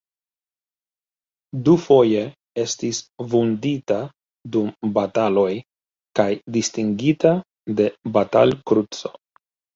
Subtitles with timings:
[1.67, 2.23] Dufoje
[2.63, 3.01] estis
[3.33, 3.99] vundita
[4.57, 5.53] dum bataloj
[6.23, 7.37] kaj distingita
[7.83, 9.15] de Batal-Kruco.